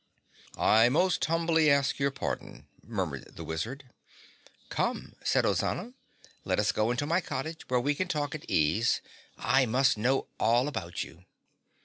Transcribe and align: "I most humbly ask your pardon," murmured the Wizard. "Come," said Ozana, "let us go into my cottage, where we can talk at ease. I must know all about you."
"I 0.57 0.89
most 0.89 1.23
humbly 1.25 1.69
ask 1.69 1.99
your 1.99 2.09
pardon," 2.09 2.65
murmured 2.81 3.35
the 3.35 3.43
Wizard. 3.43 3.83
"Come," 4.69 5.13
said 5.23 5.45
Ozana, 5.45 5.93
"let 6.43 6.57
us 6.57 6.71
go 6.71 6.89
into 6.89 7.05
my 7.05 7.21
cottage, 7.21 7.69
where 7.69 7.79
we 7.79 7.93
can 7.93 8.07
talk 8.07 8.33
at 8.33 8.49
ease. 8.49 9.01
I 9.37 9.67
must 9.67 9.99
know 9.99 10.25
all 10.39 10.67
about 10.67 11.03
you." 11.03 11.25